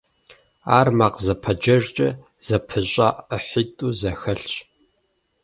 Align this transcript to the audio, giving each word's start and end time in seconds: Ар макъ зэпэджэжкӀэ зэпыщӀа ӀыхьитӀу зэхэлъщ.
Ар 0.77 0.87
макъ 0.97 1.19
зэпэджэжкӀэ 1.25 2.09
зэпыщӀа 2.47 3.07
ӀыхьитӀу 3.29 3.89
зэхэлъщ. 3.99 4.53